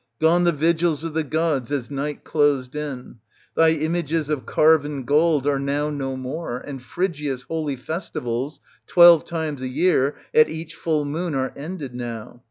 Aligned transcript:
gone 0.19 0.45
the 0.45 0.51
vigils 0.51 1.03
of 1.03 1.13
the 1.13 1.23
gods 1.23 1.71
as 1.71 1.91
night 1.91 2.23
closed 2.23 2.75
in 2.75 3.19
1 3.53 3.53
Thy 3.55 3.69
images 3.69 4.29
of 4.29 4.47
carven 4.47 5.03
gold 5.03 5.45
are 5.45 5.59
now 5.59 5.91
no 5.91 6.17
more; 6.17 6.57
and 6.57 6.81
Phrygia's 6.81 7.43
holy 7.43 7.75
festivals, 7.75 8.59
twelve 8.87 9.25
times 9.25 9.61
a 9.61 9.67
year, 9.67 10.15
at 10.33 10.49
each 10.49 10.73
full 10.73 11.05
moon, 11.05 11.35
are 11.35 11.53
ended 11.55 11.93
now. 11.93 12.39